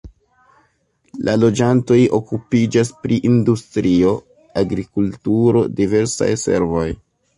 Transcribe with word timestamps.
La 1.27 1.33
loĝantoj 1.41 1.97
okupiĝas 2.19 2.91
pri 3.03 3.19
industrio, 3.33 4.15
agrikulturo, 4.63 5.63
diversaj 5.83 6.31
servoj. 6.47 6.89